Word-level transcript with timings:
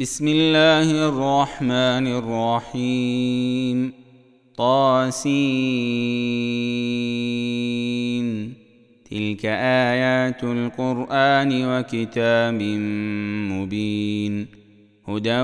بسم 0.00 0.28
الله 0.28 1.08
الرحمن 1.08 2.06
الرحيم. 2.06 3.92
طاسين. 4.56 5.58
تلك 9.10 9.46
آيات 9.46 10.44
القرآن 10.44 11.64
وكتاب 11.64 12.62
مبين. 13.52 14.46
هدى 15.08 15.42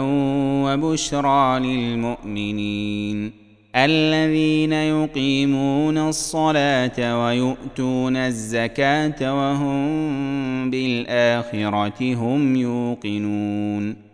وبشرى 0.64 1.58
للمؤمنين. 1.58 3.32
الذين 3.76 4.72
يقيمون 4.72 5.98
الصلاة 5.98 7.24
ويؤتون 7.24 8.16
الزكاة 8.16 9.34
وهم 9.34 10.70
بالآخرة 10.70 12.14
هم 12.14 12.56
يوقنون. 12.56 14.13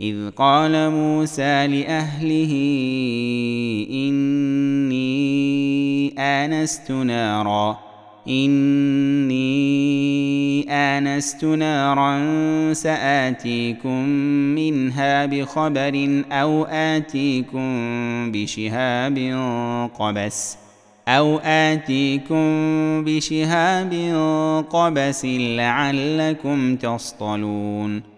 إذ 0.00 0.30
قال 0.30 0.90
موسى 0.90 1.66
لأهله 1.66 2.52
إني 3.90 4.98
آنست 6.18 6.90
نارا 6.90 7.78
إني 8.28 9.46
آنست 10.70 11.44
نارا 11.44 12.22
سآتيكم 12.72 14.08
منها 14.54 15.26
بخبر 15.26 16.24
أو 16.32 16.64
آتيكم 16.64 17.68
بشهاب 18.32 19.18
قبس 19.98 20.56
أو 21.08 21.38
آتيكم 21.38 22.44
بشهاب 23.04 23.92
قبس 24.70 25.24
لعلكم 25.24 26.76
تصطلون. 26.76 28.17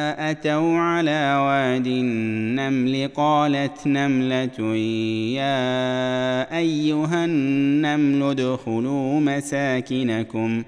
أتوا 0.31 0.77
على 0.77 1.35
واد 1.45 1.87
النمل 1.87 3.09
قالت 3.15 3.87
نملة 3.87 4.75
يا 5.35 6.57
أيها 6.57 7.25
النمل 7.25 8.23
ادخلوا 8.23 9.19
مساكنكم. 9.19 10.63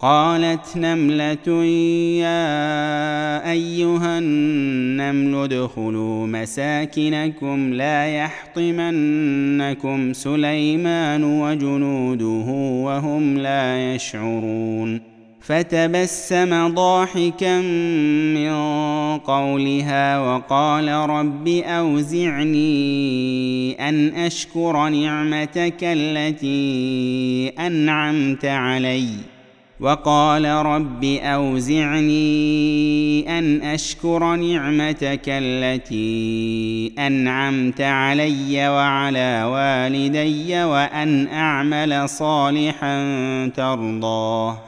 قالت 0.00 0.76
نملة 0.76 1.64
يا 2.24 3.50
أيها 3.50 4.18
النمل 4.18 5.34
ادخلوا 5.34 6.26
مساكنكم 6.26 7.72
لا 7.74 8.06
يحطمنكم 8.16 10.12
سليمان 10.12 11.24
وجنوده 11.24 12.46
وهم 12.84 13.38
لا 13.38 13.94
يشعرون. 13.94 15.07
فتبسم 15.48 16.68
ضاحكا 16.74 17.60
من 18.34 18.52
قولها 19.18 20.18
وقال 20.18 20.88
رب 20.88 21.48
أوزعني 21.48 22.68
أن 23.88 24.14
أشكر 24.14 24.88
نعمتك 24.88 25.76
التي 25.82 27.52
أنعمت 27.58 28.44
عليّ. 28.44 29.08
وقال 29.80 30.44
رب 30.44 31.04
أوزعني 31.04 32.18
أن 33.38 33.62
أشكر 33.62 34.36
نعمتك 34.36 35.28
التي 35.28 36.92
أنعمت 36.98 37.80
علي 37.80 38.68
وعلى 38.68 39.44
والدي 39.44 40.64
وأن 40.64 41.26
أعمل 41.26 42.08
صالحا 42.08 42.96
ترضاه. 43.56 44.67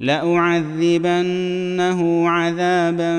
لأعذبنه 0.00 1.98
عذابا 2.28 3.12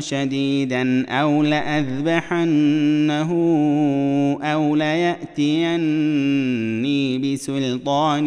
شديدا 0.00 1.06
أو 1.08 1.42
لأذبحنه 1.42 3.32
أو 4.42 4.76
ليأتيني 4.76 5.98
بسلطان 7.18 8.24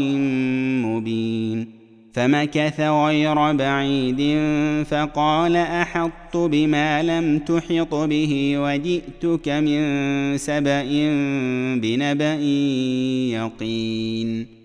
مبين 0.81 1.67
فمكث 2.13 2.81
غير 2.81 3.51
بعيد 3.51 4.37
فقال 4.85 5.55
احطت 5.55 6.37
بما 6.37 7.03
لم 7.03 7.39
تحط 7.39 7.95
به 7.95 8.53
وجئتك 8.57 9.49
من 9.49 10.37
سبأ 10.37 10.83
بنبأ 11.81 12.35
يقين 13.31 14.64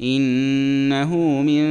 إنه 0.00 1.16
من 1.42 1.64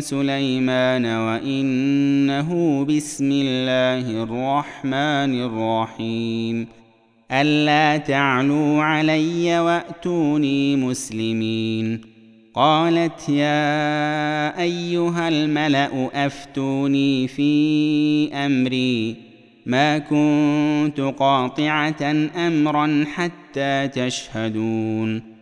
سليمان 0.00 1.06
وإنه 1.06 2.84
بسم 2.84 3.30
الله 3.32 4.22
الرحمن 4.22 5.40
الرحيم. 5.40 6.66
ألا 7.32 7.96
تعلوا 7.96 8.82
علي 8.82 9.58
وأتوني 9.58 10.76
مسلمين. 10.76 12.00
قالت 12.54 13.28
يا 13.28 14.60
أيها 14.62 15.28
الملأ 15.28 16.26
أفتوني 16.26 17.28
في 17.28 18.34
أمري. 18.34 19.16
ما 19.66 19.98
كنت 19.98 21.00
قاطعة 21.00 22.28
أمرا 22.36 23.04
حتى 23.14 23.88
تشهدون. 23.88 25.41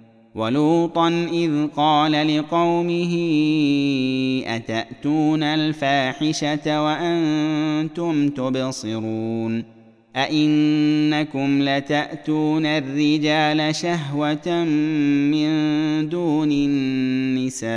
ولوطا 0.35 1.27
إذ 1.33 1.67
قال 1.67 2.37
لقومه 2.37 3.13
أتأتون 4.47 5.43
الفاحشة 5.43 6.83
وأنتم 6.83 8.29
تبصرون؟ 8.29 9.63
أئنكم 10.15 11.61
لتأتون 11.61 12.65
الرجال 12.65 13.75
شهوة 13.75 14.63
من 15.31 15.49
دون 16.09 16.51
النساء؟ 16.51 17.71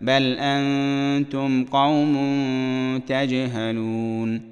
بل 0.00 0.36
أنتم 0.38 1.64
قوم 1.64 2.18
تجهلون. 3.08 4.51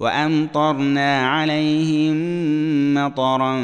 وأمطرنا 0.00 1.28
عليهم 1.28 2.16
مطرا 2.94 3.60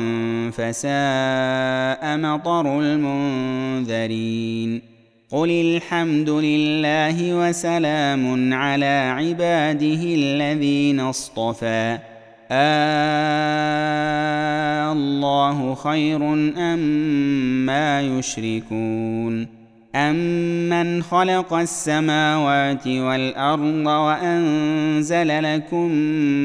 فساء 0.50 2.18
مطر 2.18 2.80
المنذرين. 2.80 4.82
قل 5.30 5.50
الحمد 5.50 6.30
لله 6.30 7.48
وسلام 7.48 8.54
على 8.54 9.14
عباده 9.16 10.02
الذين 10.04 11.00
اصطفى. 11.00 11.98
آه 12.50 13.72
الله 14.92 15.74
خير 15.74 16.32
أم 16.56 16.78
ما 17.66 18.02
يشركون. 18.02 19.61
امن 19.94 21.02
خلق 21.02 21.54
السماوات 21.54 22.86
والارض 22.86 23.86
وانزل 23.86 25.54
لكم 25.54 25.88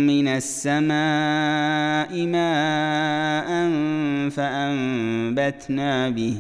من 0.08 0.28
السماء 0.28 2.26
ماء 2.26 3.48
فانبتنا 4.30 6.10
به 6.10 6.38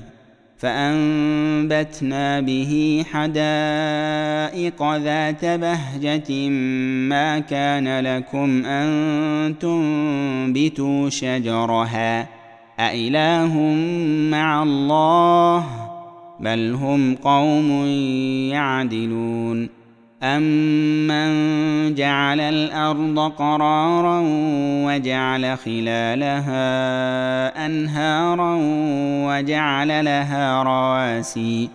فانبتنا 0.57 2.41
به 2.41 3.03
حدائق 3.11 4.95
ذات 4.95 5.45
بهجه 5.45 6.49
ما 7.09 7.39
كان 7.39 7.99
لكم 7.99 8.65
ان 8.65 9.55
تنبتوا 9.59 11.09
شجرها 11.09 12.27
أإله 12.79 13.57
مع 14.31 14.63
الله 14.63 15.86
بل 16.39 16.73
هم 16.73 17.15
قوم 17.15 17.85
يعدلون 18.51 19.69
امن 20.23 21.95
جعل 21.95 22.39
الأرض 22.39 23.19
قرارا 23.19 24.23
وجعل 24.85 25.57
خلالها 25.57 26.65
انهارا 27.65 28.57
وجعل 29.27 30.05
لها 30.05 30.63
رواسي 30.63 31.69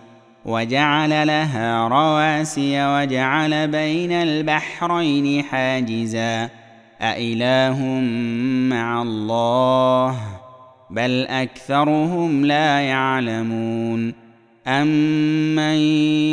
وجعل 0.45 1.27
لها 1.27 1.87
رواسي 1.87 2.85
وجعل 2.85 3.67
بين 3.67 4.11
البحرين 4.11 5.43
حاجزا 5.43 6.49
أإله 7.01 7.83
مع 8.69 9.01
الله 9.01 10.17
بل 10.89 11.27
أكثرهم 11.29 12.45
لا 12.45 12.79
يعلمون 12.79 14.22
أمن 14.67 15.77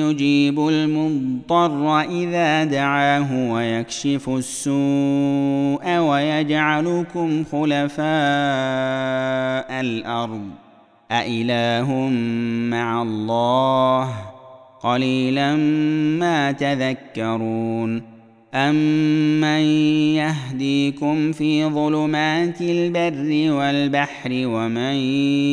يجيب 0.07 0.69
المضطر 0.69 2.01
إذا 2.01 2.65
دعاه 2.65 3.53
ويكشف 3.53 4.29
السوء 4.29 5.99
ويجعلكم 5.99 7.45
خلفاء 7.45 8.01
الأرض 9.81 10.49
أإله 11.11 11.93
مع 12.71 13.03
الله 13.03 14.15
قليلا 14.83 15.57
ما 16.21 16.53
تذكرون 16.53 18.03
أمن 18.55 19.61
يهديكم 20.15 21.33
في 21.33 21.65
ظلمات 21.65 22.61
البر 22.61 23.53
والبحر 23.53 24.31
ومن 24.33 24.95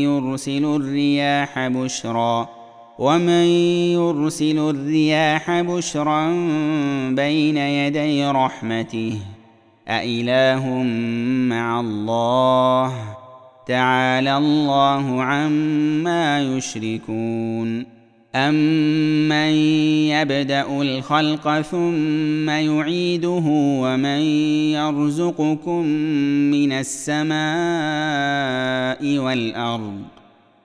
يرسل 0.04 0.66
الرياح 0.66 1.68
بشرا 1.68 2.57
ومن 3.00 3.46
يرسل 3.94 4.60
الرياح 4.60 5.62
بشرا 5.62 6.30
بين 7.10 7.58
يدي 7.58 8.26
رحمته 8.26 9.20
أإله 9.88 10.70
مع 11.50 11.80
الله 11.80 12.94
تعالى 13.68 14.38
الله 14.38 15.24
عما 15.24 16.42
يشركون 16.42 17.86
امن 18.36 19.54
يبدا 20.12 20.82
الخلق 20.82 21.62
ثم 21.62 22.50
يعيده 22.50 23.44
ومن 23.82 24.22
يرزقكم 24.72 25.86
من 26.52 26.72
السماء 26.72 27.38
والارض 29.18 30.17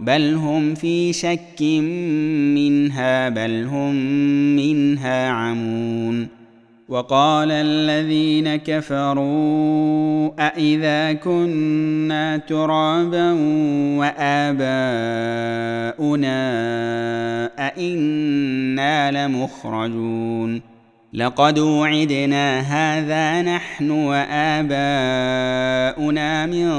بل 0.00 0.34
هم 0.34 0.74
في 0.74 1.12
شك 1.12 1.62
منها 2.54 3.28
بل 3.28 3.64
هم 3.64 3.94
منها 4.56 5.28
عمون 5.28 6.28
وقال 6.88 7.48
الذين 7.50 8.56
كفروا 8.56 10.30
أإذا 10.38 11.12
كنا 11.12 12.36
ترابا 12.36 13.32
وآباؤنا 13.98 14.68
أإنا 17.58 19.26
لمخرجون 19.26 20.60
لقد 21.12 21.58
وعدنا 21.58 22.60
هذا 22.60 23.42
نحن 23.42 23.90
وآباؤنا 23.90 24.76
من 26.46 26.70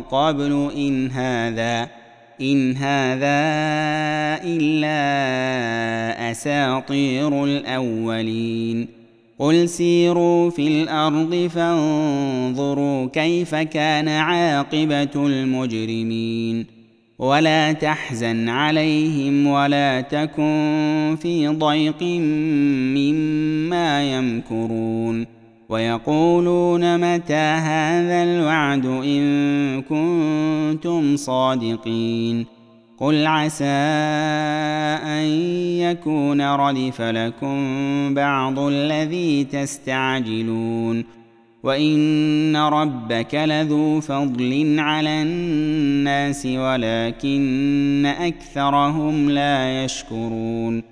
قبل 0.00 0.70
إن 0.76 1.10
هذا 1.10 2.01
إن 2.40 2.76
هذا 2.76 3.42
إلا 4.44 5.00
أساطير 6.30 7.44
الأولين 7.44 9.02
قل 9.38 9.68
سيروا 9.68 10.50
في 10.50 10.68
الأرض 10.68 11.50
فانظروا 11.54 13.06
كيف 13.06 13.54
كان 13.54 14.08
عاقبه 14.08 15.26
المجرمين 15.26 16.66
ولا 17.18 17.72
تحزن 17.72 18.48
عليهم 18.48 19.46
ولا 19.46 20.00
تكن 20.00 21.16
في 21.22 21.48
ضيق 21.48 22.02
مما 22.96 24.12
يمكرون 24.16 25.41
ويقولون 25.72 27.14
متى 27.14 27.34
هذا 27.34 28.22
الوعد 28.22 28.86
إن 28.86 29.82
كنتم 29.82 31.16
صادقين 31.16 32.46
قل 32.98 33.26
عسى 33.26 33.64
أن 35.04 35.24
يكون 35.80 36.40
ردف 36.42 37.00
لكم 37.00 37.58
بعض 38.14 38.58
الذي 38.58 39.44
تستعجلون 39.44 41.04
وإن 41.62 42.56
ربك 42.56 43.34
لذو 43.34 44.00
فضل 44.00 44.76
على 44.78 45.22
الناس 45.22 46.46
ولكن 46.46 48.06
أكثرهم 48.20 49.30
لا 49.30 49.84
يشكرون 49.84 50.91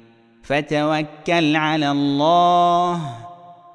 فتوكل 0.51 1.55
على 1.55 1.91
الله 1.91 3.01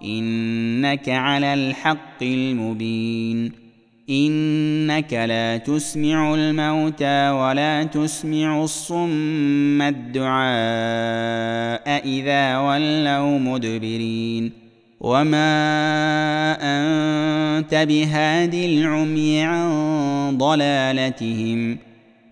إنك 0.04 1.08
على 1.08 1.54
الحق 1.54 2.22
المبين 2.22 3.52
إنك 4.10 5.12
لا 5.12 5.56
تسمع 5.56 6.34
الموتى 6.34 7.30
ولا 7.30 7.84
تسمع 7.84 8.64
الصم 8.64 9.82
الدعاء 9.82 10.26
إذا 12.04 12.58
ولوا 12.58 13.38
مدبرين 13.38 14.52
وما 15.00 15.56
أنت 16.60 17.74
بهاد 17.74 18.54
العمي 18.54 19.42
عن 19.42 20.38
ضلالتهم 20.38 21.85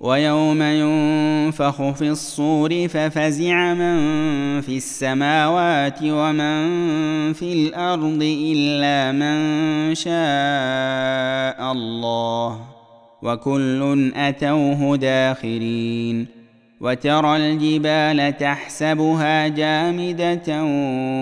ويوم 0.00 0.62
ينفخ 0.62 1.90
في 1.90 2.08
الصور 2.08 2.88
ففزع 2.88 3.74
من 3.74 4.60
في 4.60 4.76
السماوات 4.76 5.98
ومن 6.02 6.62
في 7.32 7.52
الأرض 7.52 8.18
إلا 8.22 9.12
من 9.12 9.94
شاء 9.94 11.72
الله 11.72 12.60
وكل 13.22 14.12
أتوه 14.16 14.96
داخرين 14.96 16.26
وترى 16.80 17.36
الجبال 17.36 18.36
تحسبها 18.36 19.48
جامدة 19.48 20.64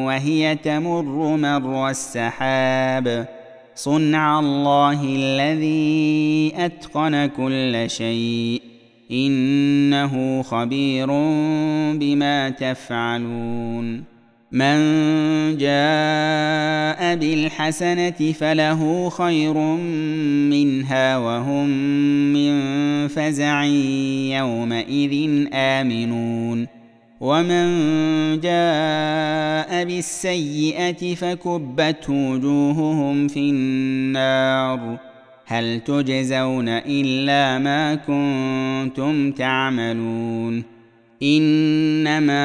وهي 0.06 0.56
تمر 0.56 1.36
مر 1.36 1.90
السحاب 1.90 3.28
صنع 3.74 4.38
الله 4.38 5.04
الذي 5.04 6.52
أتقن 6.56 7.26
كل 7.26 7.90
شيء 7.90 8.67
إنه 9.12 10.42
خبير 10.42 11.06
بما 11.92 12.50
تفعلون. 12.50 14.18
من 14.52 14.78
جاء 15.56 17.16
بالحسنة 17.16 18.32
فله 18.32 19.08
خير 19.08 19.54
منها 20.50 21.18
وهم 21.18 21.68
من 22.32 22.52
فزع 23.08 23.64
يومئذ 24.38 25.46
آمنون. 25.52 26.66
ومن 27.20 27.66
جاء 28.40 29.84
بالسيئة 29.84 31.14
فكبت 31.14 32.10
وجوههم 32.10 33.28
في 33.28 33.40
النار. 33.40 35.07
هل 35.50 35.80
تجزون 35.80 36.68
إلا 36.68 37.58
ما 37.58 37.94
كنتم 37.94 39.32
تعملون؟ 39.32 40.78
إنما 41.22 42.38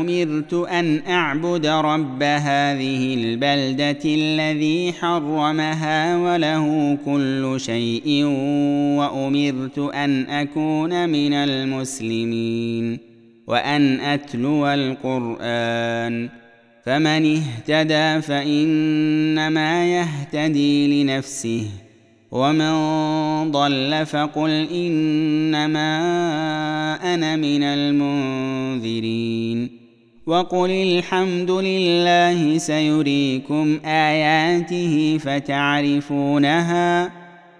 أمرت 0.00 0.54
أن 0.54 1.02
أعبد 1.08 1.66
رب 1.66 2.22
هذه 2.22 3.14
البلدة 3.14 3.98
الذي 4.04 4.92
حرمها 4.92 6.16
وله 6.16 6.98
كل 7.04 7.54
شيء 7.56 8.24
وأمرت 8.98 9.78
أن 9.78 10.26
أكون 10.26 11.08
من 11.08 11.32
المسلمين 11.32 12.98
وأن 13.46 14.00
أتلو 14.00 14.66
القرآن. 14.66 16.41
فمن 16.86 17.36
اهتدى 17.36 18.22
فإنما 18.22 19.86
يهتدي 19.86 21.04
لنفسه 21.04 21.66
ومن 22.30 22.72
ضل 23.50 24.06
فقل 24.06 24.68
إنما 24.74 25.98
أنا 27.14 27.36
من 27.36 27.62
المنذرين. 27.62 29.70
وقل 30.26 30.70
الحمد 30.70 31.50
لله 31.50 32.58
سيريكم 32.58 33.78
آياته 33.84 35.18
فتعرفونها 35.20 37.10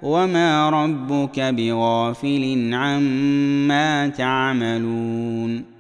وما 0.02 0.70
ربك 0.70 1.40
بغافل 1.40 2.70
عما 2.74 4.08
تعملون. 4.08 5.71